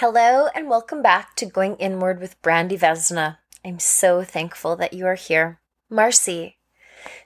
[0.00, 3.36] Hello and welcome back to Going Inward with Brandy Vesna.
[3.62, 5.60] I'm so thankful that you are here.
[5.90, 6.56] Marcy.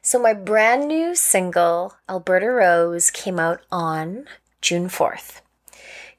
[0.02, 4.24] So, my brand new single, Alberta Rose, came out on
[4.60, 5.40] June 4th.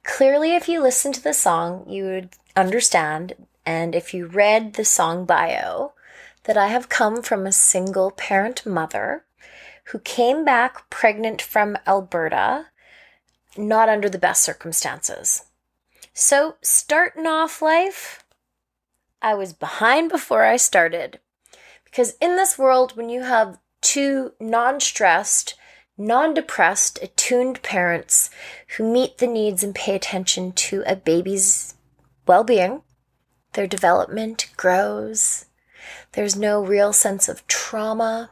[0.05, 3.33] Clearly, if you listen to the song, you would understand,
[3.65, 5.91] and if you read the song bio,
[6.45, 9.25] that I have come from a single parent mother
[9.91, 12.67] who came back pregnant from Alberta,
[13.57, 15.43] not under the best circumstances.
[16.17, 18.23] So, starting off life,
[19.21, 21.19] I was behind before I started.
[21.83, 25.55] Because in this world, when you have two non stressed,
[25.97, 28.29] non depressed, attuned parents
[28.77, 31.73] who meet the needs and pay attention to a baby's
[32.25, 32.83] well being,
[33.51, 35.47] their development grows.
[36.13, 38.31] There's no real sense of trauma.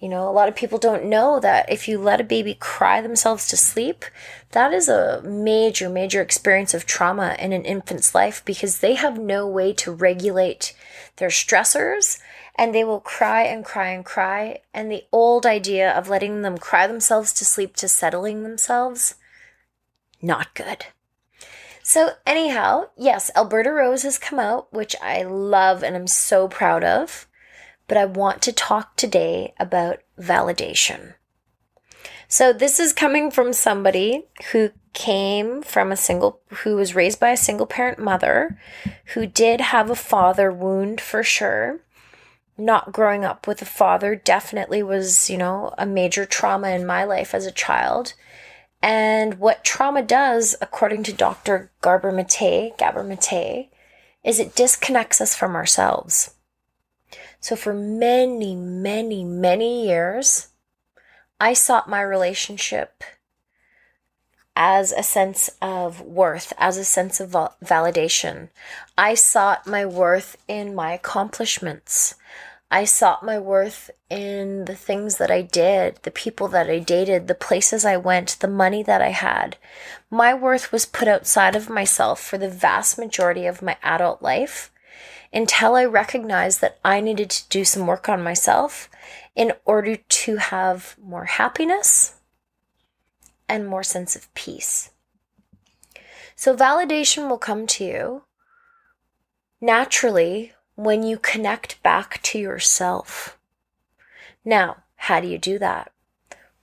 [0.00, 3.02] You know, a lot of people don't know that if you let a baby cry
[3.02, 4.06] themselves to sleep,
[4.52, 9.18] that is a major, major experience of trauma in an infant's life because they have
[9.18, 10.74] no way to regulate
[11.16, 12.18] their stressors
[12.56, 14.60] and they will cry and cry and cry.
[14.72, 19.16] And the old idea of letting them cry themselves to sleep to settling themselves,
[20.22, 20.86] not good.
[21.82, 26.84] So, anyhow, yes, Alberta Rose has come out, which I love and I'm so proud
[26.84, 27.26] of
[27.90, 31.14] but I want to talk today about validation.
[32.28, 37.30] So, this is coming from somebody who came from a single, who was raised by
[37.30, 38.56] a single parent mother,
[39.14, 41.80] who did have a father wound for sure.
[42.56, 47.02] Not growing up with a father definitely was, you know, a major trauma in my
[47.02, 48.14] life as a child.
[48.80, 51.72] And what trauma does, according to Dr.
[51.80, 53.68] Garber Mate, Gabor Mate,
[54.22, 56.36] is it disconnects us from ourselves.
[57.40, 60.48] So for many, many, many years,
[61.40, 63.02] I sought my relationship
[64.54, 67.30] as a sense of worth, as a sense of
[67.64, 68.50] validation.
[68.98, 72.14] I sought my worth in my accomplishments.
[72.70, 77.26] I sought my worth in the things that I did, the people that I dated,
[77.26, 79.56] the places I went, the money that I had.
[80.10, 84.69] My worth was put outside of myself for the vast majority of my adult life
[85.32, 88.88] until I recognized that I needed to do some work on myself
[89.36, 92.14] in order to have more happiness
[93.48, 94.90] and more sense of peace.
[96.34, 98.22] So, validation will come to you
[99.60, 103.38] naturally when you connect back to yourself.
[104.44, 105.92] Now, how do you do that?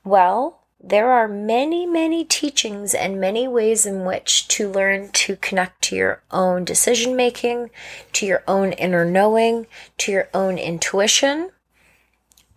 [0.03, 5.81] Well, there are many, many teachings and many ways in which to learn to connect
[5.83, 7.71] to your own decision making,
[8.13, 9.65] to your own inner knowing,
[9.97, 11.51] to your own intuition.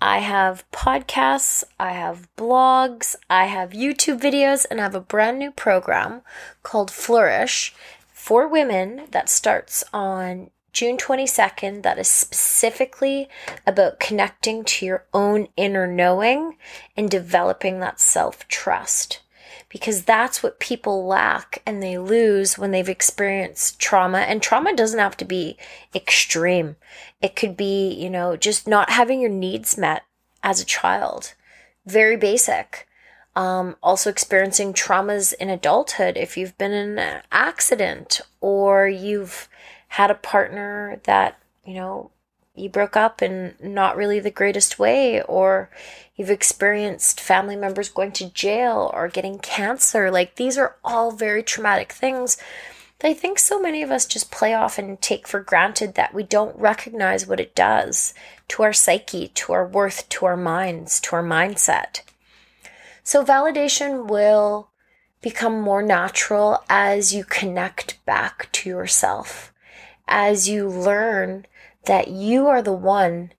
[0.02, 5.38] I have podcasts, I have blogs, I have YouTube videos, and I have a brand
[5.38, 6.22] new program
[6.62, 7.74] called Flourish
[8.12, 13.28] for women that starts on June 22nd that is specifically
[13.66, 16.56] about connecting to your own inner knowing
[16.96, 19.20] and developing that self trust.
[19.68, 24.18] Because that's what people lack and they lose when they've experienced trauma.
[24.18, 25.56] And trauma doesn't have to be
[25.94, 26.76] extreme,
[27.20, 30.02] it could be, you know, just not having your needs met
[30.42, 31.34] as a child.
[31.86, 32.86] Very basic.
[33.36, 39.48] Um, also experiencing traumas in adulthood if you've been in an accident or you've
[39.90, 42.12] had a partner that, you know,
[42.54, 45.68] you broke up in not really the greatest way, or
[46.14, 50.08] you've experienced family members going to jail or getting cancer.
[50.08, 52.36] Like, these are all very traumatic things
[53.00, 56.14] that I think so many of us just play off and take for granted that
[56.14, 58.14] we don't recognize what it does
[58.48, 62.02] to our psyche, to our worth, to our minds, to our mindset.
[63.02, 64.70] So, validation will
[65.20, 69.49] become more natural as you connect back to yourself
[70.10, 71.46] as you learn
[71.86, 73.32] that you are the one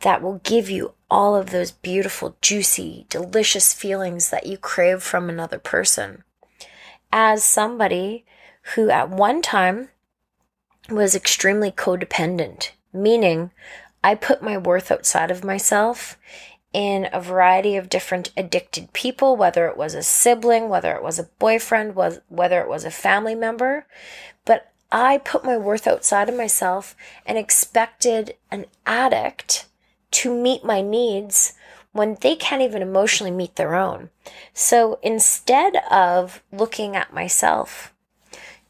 [0.00, 5.28] that will give you all of those beautiful, juicy, delicious feelings that you crave from
[5.28, 6.22] another person.
[7.10, 8.24] As somebody
[8.74, 9.88] who at one time
[10.90, 13.50] was extremely codependent, meaning
[14.02, 16.18] I put my worth outside of myself
[16.74, 21.18] in a variety of different addicted people, whether it was a sibling, whether it was
[21.18, 23.86] a boyfriend, was whether it was a family member.
[24.96, 26.94] I put my worth outside of myself
[27.26, 29.66] and expected an addict
[30.12, 31.54] to meet my needs
[31.90, 34.10] when they can't even emotionally meet their own.
[34.52, 37.92] So instead of looking at myself,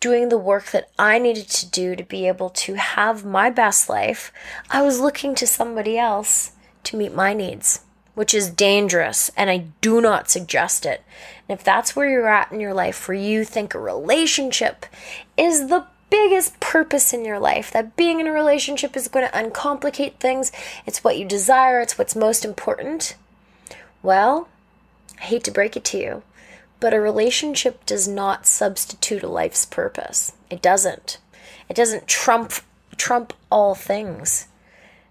[0.00, 3.90] doing the work that I needed to do to be able to have my best
[3.90, 4.32] life,
[4.70, 6.52] I was looking to somebody else
[6.84, 7.80] to meet my needs.
[8.14, 11.02] which is dangerous, and I do not suggest it.
[11.48, 14.86] And if that's where you're at in your life, where you think a relationship
[15.36, 19.36] is the biggest purpose in your life, that being in a relationship is going to
[19.36, 20.52] uncomplicate things,
[20.86, 23.16] it's what you desire, it's what's most important,
[24.02, 24.48] well,
[25.18, 26.22] I hate to break it to you,
[26.78, 30.32] but a relationship does not substitute a life's purpose.
[30.50, 31.18] It doesn't.
[31.68, 32.52] It doesn't trump
[32.96, 34.46] trump all things.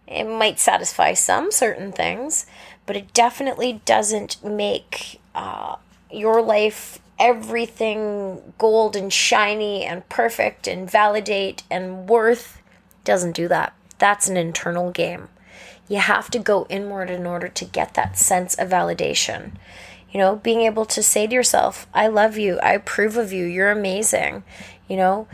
[0.08, 2.46] It might satisfy some certain things,
[2.86, 5.78] but it definitely doesn't make uh,
[6.12, 12.62] your life everything gold and shiny and perfect and validate and worth.
[13.06, 13.74] Doesn't do that.
[13.98, 15.30] That's an internal game.
[15.88, 19.54] You have to go inward in order to get that sense of validation.
[20.12, 23.46] You know, being able to say to yourself, I love you, I approve of you,
[23.46, 24.44] you're amazing.
[24.90, 25.28] You know,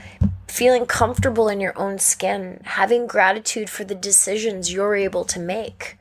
[0.47, 5.97] feeling comfortable in your own skin, having gratitude for the decisions you're able to make.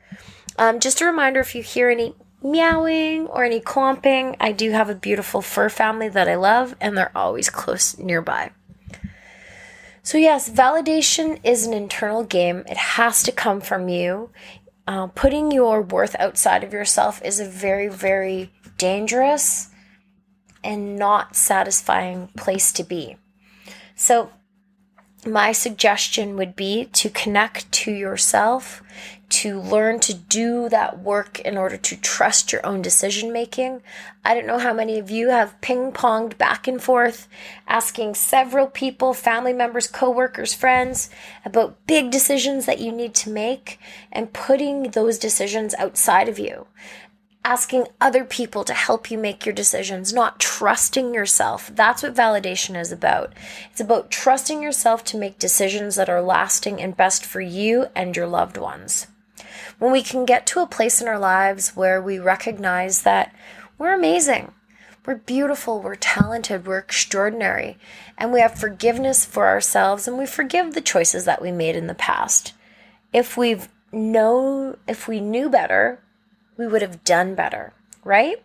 [0.59, 4.89] Um, just a reminder if you hear any meowing or any clomping, I do have
[4.89, 8.51] a beautiful fur family that I love, and they're always close nearby.
[10.01, 12.63] So, yes, validation is an internal game.
[12.67, 14.31] It has to come from you.
[14.87, 19.69] Uh, putting your worth outside of yourself is a very, very dangerous
[20.63, 23.17] and not satisfying place to be.
[23.95, 24.31] So,
[25.25, 28.81] my suggestion would be to connect to yourself,
[29.29, 33.81] to learn to do that work in order to trust your own decision making.
[34.25, 37.27] I don't know how many of you have ping ponged back and forth,
[37.67, 41.09] asking several people, family members, coworkers, friends,
[41.45, 43.79] about big decisions that you need to make
[44.11, 46.67] and putting those decisions outside of you
[47.45, 51.71] asking other people to help you make your decisions, not trusting yourself.
[51.73, 53.33] That's what validation is about.
[53.71, 58.15] It's about trusting yourself to make decisions that are lasting and best for you and
[58.15, 59.07] your loved ones.
[59.79, 63.33] When we can get to a place in our lives where we recognize that
[63.77, 64.51] we're amazing,
[65.05, 67.77] we're beautiful, we're talented, we're extraordinary,
[68.17, 71.87] and we have forgiveness for ourselves and we forgive the choices that we made in
[71.87, 72.53] the past.
[73.13, 75.99] If we've know if we knew better,
[76.57, 77.73] we would have done better,
[78.03, 78.43] right?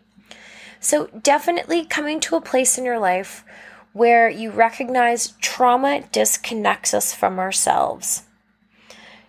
[0.79, 3.43] So, definitely coming to a place in your life
[3.93, 8.23] where you recognize trauma disconnects us from ourselves.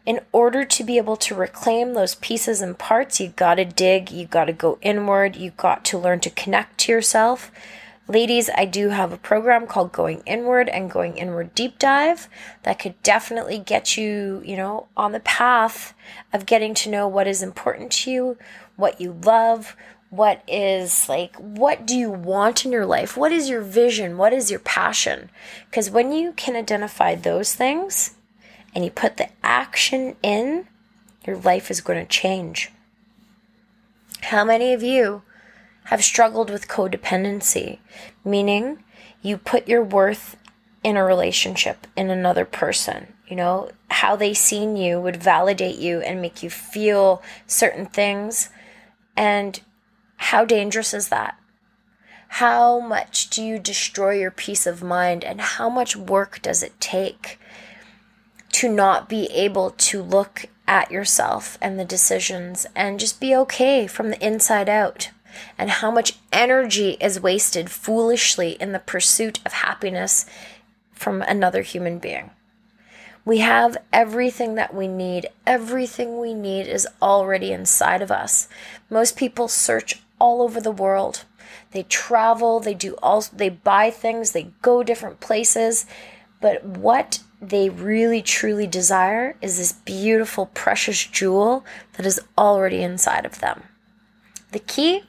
[0.07, 4.13] In order to be able to reclaim those pieces and parts, you got to dig,
[4.13, 7.51] you got to go inward, you got to learn to connect to yourself.
[8.07, 12.29] Ladies, I do have a program called Going Inward and Going Inward Deep Dive
[12.63, 15.93] that could definitely get you, you know, on the path
[16.33, 18.39] of getting to know what is important to you,
[18.77, 19.75] what you love,
[20.11, 23.17] what is like, what do you want in your life?
[23.17, 24.19] What is your vision?
[24.19, 25.31] What is your passion?
[25.69, 28.16] Because when you can identify those things
[28.77, 30.69] and you put the action in,
[31.27, 32.71] your life is going to change.
[34.25, 35.23] How many of you
[35.85, 37.79] have struggled with codependency,
[38.23, 38.85] meaning
[39.23, 40.37] you put your worth
[40.85, 43.15] in a relationship in another person?
[43.27, 48.51] You know, how they seen you would validate you and make you feel certain things
[49.17, 49.59] and
[50.19, 51.39] how dangerous is that?
[52.29, 56.79] How much do you destroy your peace of mind, and how much work does it
[56.79, 57.39] take
[58.57, 63.87] to not be able to look at yourself and the decisions and just be okay
[63.87, 65.11] from the inside out?
[65.59, 70.25] And how much energy is wasted foolishly in the pursuit of happiness
[70.93, 72.31] from another human being?
[73.27, 75.29] We have everything that we need.
[75.47, 78.49] Everything we need is already inside of us.
[78.89, 81.25] Most people search all over the world.
[81.73, 85.85] They travel, they do all they buy things, they go different places,
[86.41, 91.65] but what they really truly desire is this beautiful precious jewel
[91.95, 93.65] that is already inside of them.
[94.53, 95.05] The key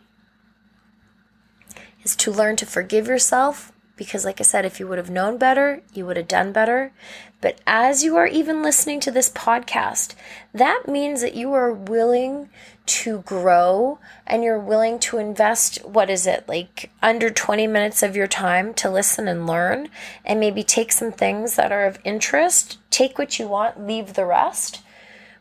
[2.04, 5.38] is to learn to forgive yourself because, like I said, if you would have known
[5.38, 6.94] better, you would have done better.
[7.42, 10.16] But as you are even listening to this podcast,
[10.54, 12.50] that means that you are willing
[12.86, 18.16] to grow and you're willing to invest, what is it, like under 20 minutes of
[18.16, 19.90] your time to listen and learn
[20.24, 24.26] and maybe take some things that are of interest, take what you want, leave the
[24.26, 24.82] rest.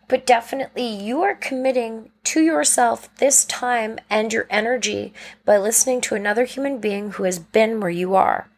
[0.09, 5.13] But definitely, you are committing to yourself this time and your energy
[5.45, 8.49] by listening to another human being who has been where you are.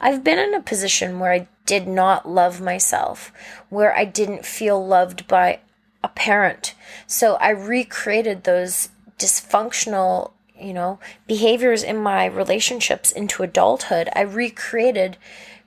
[0.00, 3.32] I've been in a position where I did not love myself,
[3.68, 5.60] where I didn't feel loved by
[6.04, 6.74] a parent.
[7.06, 14.08] So I recreated those dysfunctional, you know, behaviors in my relationships into adulthood.
[14.14, 15.16] I recreated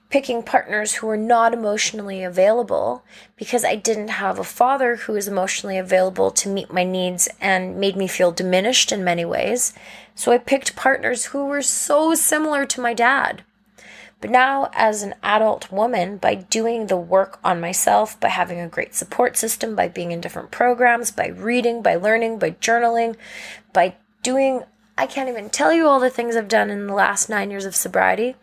[0.09, 3.03] picking partners who were not emotionally available
[3.35, 7.77] because I didn't have a father who was emotionally available to meet my needs and
[7.77, 9.73] made me feel diminished in many ways.
[10.13, 13.43] So I picked partners who were so similar to my dad.
[14.21, 18.67] But now, as an adult woman, by doing the work on myself, by having a
[18.67, 23.17] great support system, by being in different programs, by reading, by learning, by journaling,
[23.73, 24.63] by doing,
[24.97, 27.65] I can't even tell you all the things I've done in the last nine years
[27.65, 28.35] of sobriety,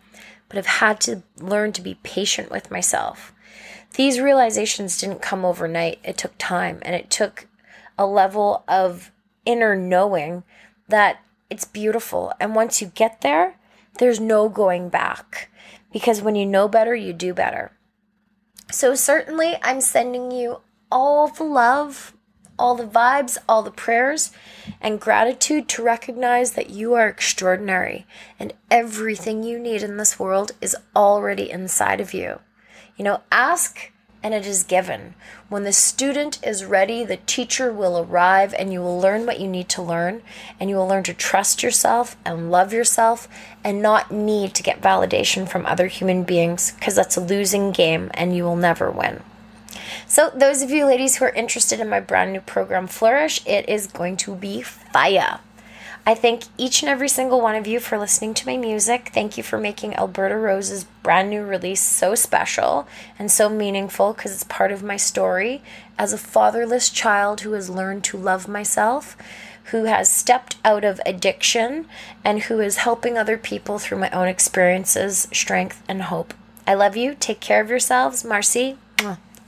[0.53, 3.33] but I've had to learn to be patient with myself.
[3.95, 7.47] These realizations didn't come overnight, it took time and it took
[7.97, 9.11] a level of
[9.45, 10.43] inner knowing
[10.87, 12.33] that it's beautiful.
[12.39, 13.57] And once you get there,
[13.97, 15.49] there's no going back
[15.91, 17.71] because when you know better, you do better.
[18.71, 22.13] So, certainly, I'm sending you all the love,
[22.63, 24.31] all the vibes, all the prayers,
[24.79, 28.05] and gratitude to recognize that you are extraordinary
[28.39, 32.39] and everything you need in this world is already inside of you.
[32.95, 33.91] You know, ask
[34.23, 35.13] and it is given.
[35.49, 39.49] When the student is ready, the teacher will arrive and you will learn what you
[39.49, 40.21] need to learn
[40.57, 43.27] and you will learn to trust yourself and love yourself
[43.61, 48.09] and not need to get validation from other human beings because that's a losing game
[48.13, 49.21] and you will never win.
[50.07, 53.67] So, those of you ladies who are interested in my brand new program, Flourish, it
[53.67, 55.39] is going to be fire.
[56.05, 59.11] I thank each and every single one of you for listening to my music.
[59.13, 64.33] Thank you for making Alberta Rose's brand new release so special and so meaningful because
[64.33, 65.61] it's part of my story
[65.97, 69.15] as a fatherless child who has learned to love myself,
[69.65, 71.85] who has stepped out of addiction,
[72.25, 76.33] and who is helping other people through my own experiences, strength, and hope.
[76.67, 77.15] I love you.
[77.17, 78.25] Take care of yourselves.
[78.25, 78.77] Marcy.